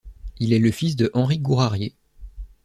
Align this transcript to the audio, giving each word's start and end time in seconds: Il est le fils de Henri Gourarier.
Il 0.39 0.51
est 0.51 0.57
le 0.57 0.71
fils 0.71 0.95
de 0.95 1.11
Henri 1.13 1.37
Gourarier. 1.37 1.93